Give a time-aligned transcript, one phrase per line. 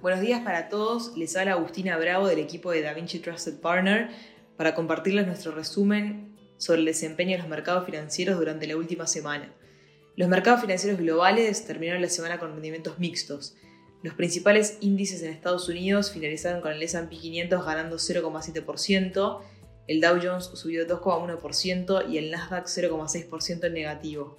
[0.00, 4.08] Buenos días para todos, les habla Agustina Bravo del equipo de DaVinci Trusted Partner
[4.56, 9.52] para compartirles nuestro resumen sobre el desempeño de los mercados financieros durante la última semana.
[10.14, 13.56] Los mercados financieros globales terminaron la semana con rendimientos mixtos.
[14.04, 19.40] Los principales índices en Estados Unidos finalizaron con el S&P 500 ganando 0,7%,
[19.88, 24.36] el Dow Jones subió 2,1% y el Nasdaq 0,6% en negativo.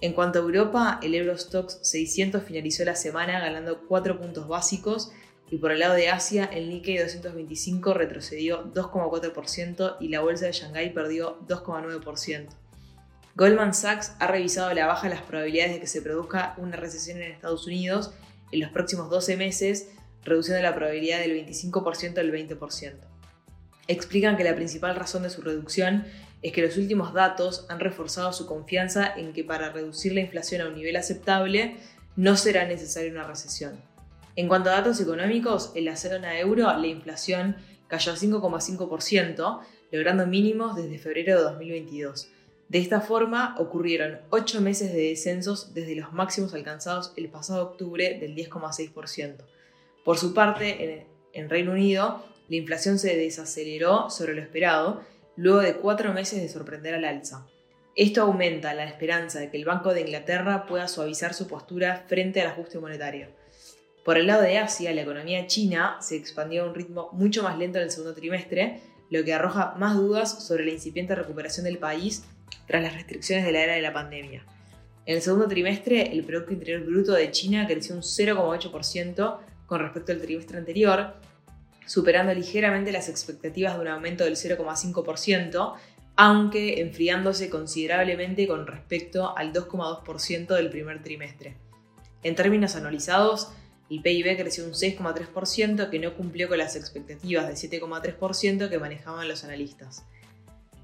[0.00, 5.10] En cuanto a Europa, el Eurostox 600 finalizó la semana ganando 4 puntos básicos
[5.50, 10.52] y por el lado de Asia, el Nikkei 225 retrocedió 2,4% y la bolsa de
[10.52, 12.48] Shanghái perdió 2,9%.
[13.34, 17.22] Goldman Sachs ha revisado a la baja las probabilidades de que se produzca una recesión
[17.22, 18.12] en Estados Unidos
[18.52, 19.88] en los próximos 12 meses,
[20.24, 22.94] reduciendo la probabilidad del 25% al 20%.
[23.86, 26.04] Explican que la principal razón de su reducción
[26.42, 30.60] es que los últimos datos han reforzado su confianza en que para reducir la inflación
[30.60, 31.76] a un nivel aceptable
[32.16, 33.80] no será necesaria una recesión.
[34.36, 37.56] En cuanto a datos económicos, en la zona euro la inflación
[37.88, 42.30] cayó a 5,5%, logrando mínimos desde febrero de 2022.
[42.68, 48.18] De esta forma, ocurrieron 8 meses de descensos desde los máximos alcanzados el pasado octubre
[48.20, 49.36] del 10,6%.
[50.04, 55.02] Por su parte, en Reino Unido, la inflación se desaceleró sobre lo esperado
[55.38, 57.46] luego de cuatro meses de sorprender al alza.
[57.94, 62.40] Esto aumenta la esperanza de que el Banco de Inglaterra pueda suavizar su postura frente
[62.40, 63.28] al ajuste monetario.
[64.04, 67.56] Por el lado de Asia, la economía china se expandió a un ritmo mucho más
[67.56, 71.78] lento en el segundo trimestre, lo que arroja más dudas sobre la incipiente recuperación del
[71.78, 72.24] país
[72.66, 74.44] tras las restricciones de la era de la pandemia.
[75.06, 80.10] En el segundo trimestre, el Producto Interior Bruto de China creció un 0,8% con respecto
[80.10, 81.14] al trimestre anterior,
[81.88, 85.74] superando ligeramente las expectativas de un aumento del 0,5%,
[86.16, 91.56] aunque enfriándose considerablemente con respecto al 2,2% del primer trimestre.
[92.22, 93.52] En términos anualizados,
[93.88, 99.26] el PIB creció un 6,3% que no cumplió con las expectativas de 7,3% que manejaban
[99.26, 100.04] los analistas.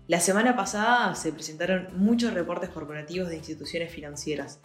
[0.06, 4.60] La semana pasada se presentaron muchos reportes corporativos de instituciones financieras.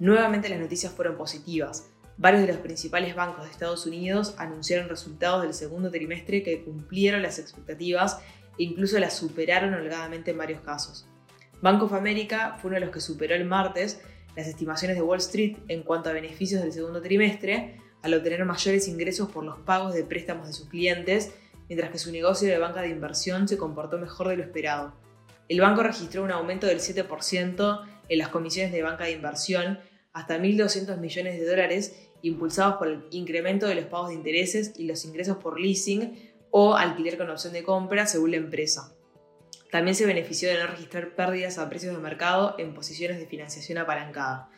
[0.00, 5.42] Nuevamente las noticias fueron positivas, Varios de los principales bancos de Estados Unidos anunciaron resultados
[5.42, 8.18] del segundo trimestre que cumplieron las expectativas
[8.58, 11.06] e incluso las superaron holgadamente en varios casos.
[11.60, 14.00] Bank of America fue uno de los que superó el martes
[14.36, 18.88] las estimaciones de Wall Street en cuanto a beneficios del segundo trimestre, al obtener mayores
[18.88, 21.32] ingresos por los pagos de préstamos de sus clientes,
[21.68, 24.92] mientras que su negocio de banca de inversión se comportó mejor de lo esperado.
[25.48, 29.78] El banco registró un aumento del 7% en las comisiones de banca de inversión
[30.14, 34.86] hasta 1.200 millones de dólares, impulsados por el incremento de los pagos de intereses y
[34.86, 38.94] los ingresos por leasing o alquiler con opción de compra según la empresa.
[39.70, 43.76] También se benefició de no registrar pérdidas a precios de mercado en posiciones de financiación
[43.76, 44.48] apalancada.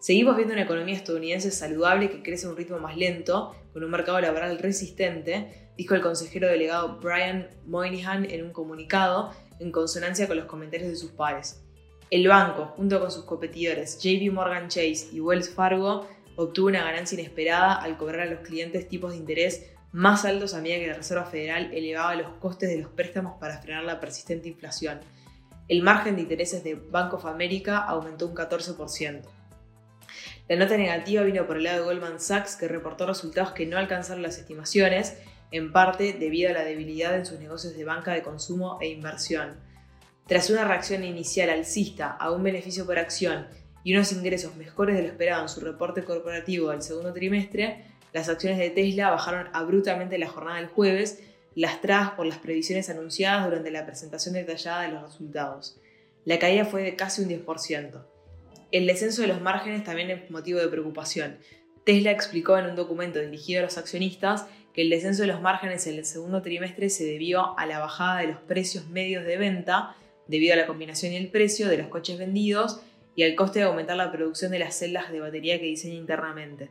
[0.00, 3.90] Seguimos viendo una economía estadounidense saludable que crece a un ritmo más lento, con un
[3.90, 9.30] mercado laboral resistente, dijo el consejero delegado Brian Moynihan en un comunicado,
[9.60, 11.62] en consonancia con los comentarios de sus pares.
[12.10, 17.16] El banco, junto con sus competidores JP Morgan Chase y Wells Fargo, obtuvo una ganancia
[17.16, 20.94] inesperada al cobrar a los clientes tipos de interés más altos a medida que la
[20.94, 24.98] Reserva Federal elevaba los costes de los préstamos para frenar la persistente inflación.
[25.68, 29.22] El margen de intereses de Bank of America aumentó un 14%.
[30.48, 33.78] La nota negativa vino por el lado de Goldman Sachs, que reportó resultados que no
[33.78, 35.16] alcanzaron las estimaciones,
[35.52, 39.69] en parte debido a la debilidad en sus negocios de banca de consumo e inversión.
[40.30, 43.48] Tras una reacción inicial alcista a un beneficio por acción
[43.82, 48.28] y unos ingresos mejores de lo esperado en su reporte corporativo del segundo trimestre, las
[48.28, 51.20] acciones de Tesla bajaron abruptamente la jornada del jueves,
[51.56, 55.80] lastradas por las previsiones anunciadas durante la presentación detallada de los resultados.
[56.24, 58.00] La caída fue de casi un 10%.
[58.70, 61.38] El descenso de los márgenes también es motivo de preocupación.
[61.84, 65.88] Tesla explicó en un documento dirigido a los accionistas que el descenso de los márgenes
[65.88, 69.96] en el segundo trimestre se debió a la bajada de los precios medios de venta
[70.30, 72.80] debido a la combinación y el precio de los coches vendidos
[73.16, 76.70] y al coste de aumentar la producción de las celdas de batería que diseña internamente.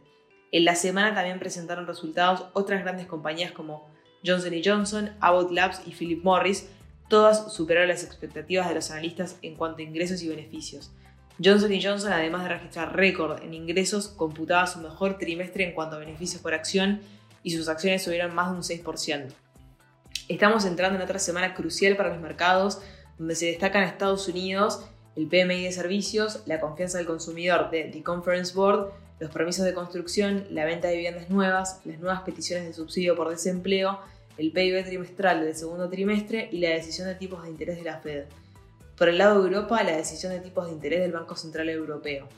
[0.51, 3.89] En la semana también presentaron resultados otras grandes compañías como
[4.25, 6.69] Johnson Johnson, Abbott Labs y Philip Morris,
[7.09, 10.91] todas superaron las expectativas de los analistas en cuanto a ingresos y beneficios.
[11.43, 15.99] Johnson Johnson, además de registrar récord en ingresos, computaba su mejor trimestre en cuanto a
[15.99, 17.01] beneficios por acción
[17.43, 19.33] y sus acciones subieron más de un 6%.
[20.27, 22.81] Estamos entrando en otra semana crucial para los mercados
[23.19, 24.85] donde se destacan Estados Unidos,
[25.15, 29.73] el PMI de servicios, la confianza del consumidor de The Conference Board, los permisos de
[29.73, 33.99] construcción, la venta de viviendas nuevas, las nuevas peticiones de subsidio por desempleo,
[34.37, 37.99] el PIB trimestral del segundo trimestre y la decisión de tipos de interés de la
[37.99, 38.23] Fed.
[38.97, 42.29] Por el lado de Europa, la decisión de tipos de interés del Banco Central Europeo.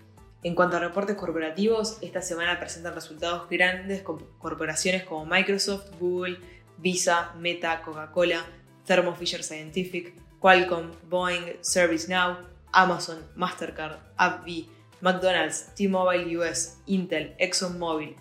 [0.42, 6.40] En cuanto a reportes corporativos, esta semana presentan resultados grandes con corporaciones como Microsoft, Google,
[6.80, 8.44] Visa, Meta, Coca-Cola,
[8.88, 12.38] Thermo Fisher Scientific, Qualcomm, Boeing, ServiceNow,
[12.74, 14.68] Amazon, Mastercard, AbbVie,
[15.02, 18.16] McDonald's, T-Mobile US, Intel, ExxonMobil,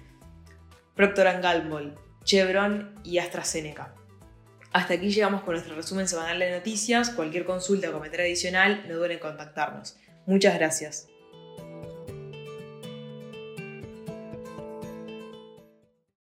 [0.94, 1.94] Procter Gamble,
[2.24, 3.94] Chevron y AstraZeneca.
[4.72, 7.10] Hasta aquí llegamos con nuestro resumen semanal de noticias.
[7.10, 9.96] Cualquier consulta o comentario adicional, no duden en contactarnos.
[10.26, 11.09] Muchas gracias.